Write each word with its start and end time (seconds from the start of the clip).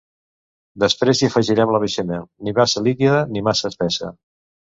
Després 0.83 1.21
hi 1.21 1.27
afegirem 1.27 1.73
la 1.75 1.81
beixamel, 1.83 2.25
ni 2.47 2.55
massa 2.61 2.83
líquida 2.89 3.21
ni 3.37 3.45
massa 3.51 3.71
espessa. 3.73 4.11